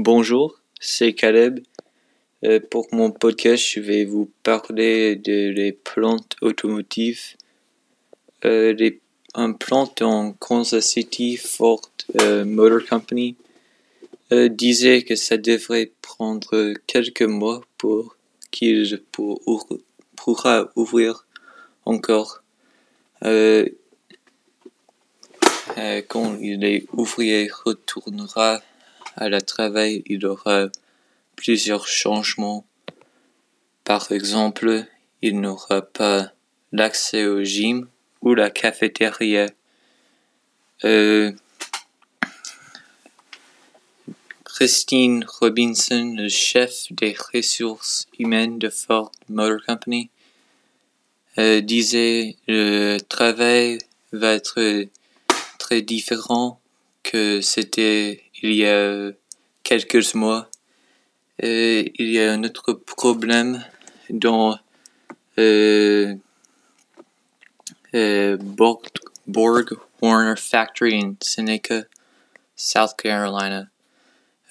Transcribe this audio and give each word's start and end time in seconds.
Bonjour, 0.00 0.60
c'est 0.78 1.12
Caleb. 1.12 1.58
Euh, 2.44 2.60
pour 2.70 2.86
mon 2.92 3.10
podcast, 3.10 3.64
je 3.68 3.80
vais 3.80 4.04
vous 4.04 4.30
parler 4.44 5.16
de 5.16 5.50
les 5.50 5.72
plantes 5.72 6.36
automotives. 6.40 7.34
Euh, 8.44 8.90
un 9.34 9.54
plante 9.54 10.00
en 10.02 10.34
Kansas 10.34 10.86
City, 10.86 11.36
Ford 11.36 11.90
euh, 12.20 12.44
Motor 12.44 12.86
Company, 12.88 13.34
disait 14.30 15.02
que 15.02 15.16
ça 15.16 15.36
devrait 15.36 15.90
prendre 16.00 16.74
quelques 16.86 17.22
mois 17.22 17.60
pour 17.76 18.16
qu'il 18.52 19.02
pour, 19.10 19.40
pourra 20.14 20.70
ouvrir 20.76 21.26
encore. 21.84 22.44
Quand 23.20 23.96
les 26.40 26.86
ouvriers 26.92 27.50
retournera 27.64 28.62
à 29.18 29.28
la 29.28 29.40
travail, 29.40 30.02
il 30.06 30.22
y 30.22 30.26
aura 30.26 30.68
plusieurs 31.34 31.88
changements. 31.88 32.64
Par 33.84 34.12
exemple, 34.12 34.84
il 35.22 35.40
n'aura 35.40 35.82
pas 35.82 36.32
l'accès 36.72 37.26
au 37.26 37.42
gym 37.42 37.88
ou 38.22 38.34
la 38.34 38.50
cafétéria. 38.50 39.46
Euh, 40.84 41.32
Christine 44.44 45.24
Robinson, 45.40 46.14
le 46.16 46.28
chef 46.28 46.92
des 46.92 47.16
ressources 47.34 48.06
humaines 48.18 48.58
de 48.58 48.70
Ford 48.70 49.10
Motor 49.28 49.58
Company, 49.66 50.10
euh, 51.38 51.60
disait 51.60 52.36
le 52.46 52.98
travail 52.98 53.78
va 54.12 54.34
être 54.34 54.86
très 55.58 55.82
différent 55.82 56.60
que 57.10 57.40
c'était 57.40 58.22
il 58.42 58.52
y 58.52 58.66
a 58.66 59.10
quelques 59.62 60.14
mois. 60.14 60.50
Il 61.42 61.90
y 61.98 62.20
a 62.20 62.32
un 62.32 62.44
autre 62.44 62.74
problème 62.74 63.64
dans 64.10 64.58
euh, 65.38 66.14
euh, 67.94 68.36
Borg, 68.36 69.70
Warner 70.02 70.34
Factory 70.36 71.00
in 71.00 71.14
Seneca, 71.22 71.84
South 72.56 72.94
Carolina. 72.98 73.68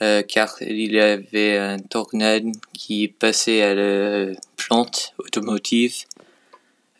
Euh, 0.01 0.23
car 0.23 0.55
il 0.61 0.93
y 0.93 0.99
avait 0.99 1.57
un 1.57 1.77
tornade 1.77 2.51
qui 2.73 3.07
passait 3.07 3.61
à 3.61 3.75
la 3.75 4.33
plante 4.55 5.13
automotive. 5.19 6.05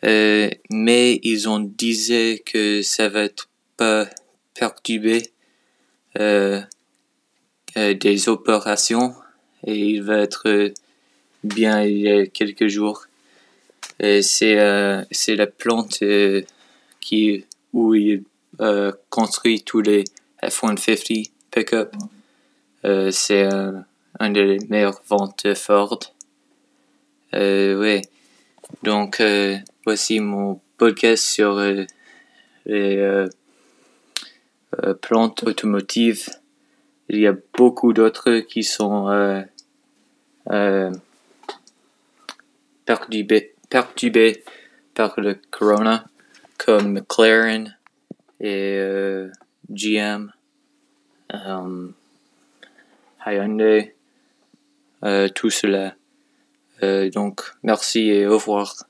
Euh, 0.04 0.50
mais 0.70 1.18
ils 1.24 1.48
ont 1.48 1.58
disait 1.58 2.42
que 2.46 2.82
ça 2.82 3.08
va 3.08 3.22
être 3.24 3.48
pas 3.76 4.02
euh, 4.02 4.06
des 6.18 8.28
opérations 8.28 9.14
et 9.66 9.76
il 9.76 10.02
va 10.02 10.18
être 10.18 10.72
bien 11.44 11.82
il 11.82 11.98
y 11.98 12.10
a 12.10 12.26
quelques 12.26 12.68
jours. 12.68 13.06
C'est 14.00 14.58
euh, 14.58 15.02
la 15.28 15.46
plante 15.46 15.98
euh, 16.02 16.42
qui 17.00 17.44
où 17.72 17.94
il 17.94 18.22
euh, 18.60 18.92
construit 19.10 19.62
tous 19.62 19.80
les 19.80 20.04
F-150 20.42 21.30
pick-up. 21.50 21.94
Euh, 22.84 23.10
c'est 23.10 23.42
un, 23.42 23.84
un 24.20 24.30
des 24.30 24.58
meilleures 24.68 25.02
ventes 25.08 25.54
Ford. 25.54 25.98
Euh, 27.34 27.78
ouais. 27.78 28.02
Donc, 28.82 29.20
euh, 29.20 29.56
voici 29.84 30.20
mon 30.20 30.60
podcast 30.76 31.24
sur 31.24 31.58
euh, 31.58 31.84
les 32.66 33.26
euh, 34.84 34.94
plantes 34.94 35.42
automotives. 35.44 36.28
Il 37.08 37.20
y 37.20 37.26
a 37.26 37.34
beaucoup 37.56 37.92
d'autres 37.92 38.40
qui 38.40 38.62
sont 38.62 39.08
euh, 39.08 39.42
euh, 40.50 40.90
perturbés, 42.84 43.54
perturbés 43.70 44.44
par 44.94 45.18
le 45.18 45.38
corona, 45.50 46.04
comme 46.58 46.92
McLaren 46.92 47.76
et 48.40 48.76
euh, 48.76 49.30
GM, 49.70 50.32
Hyundai, 53.26 53.94
tout 55.34 55.50
cela. 55.50 55.94
Donc, 56.82 57.42
merci 57.62 58.10
et 58.10 58.26
au 58.26 58.34
revoir. 58.34 58.87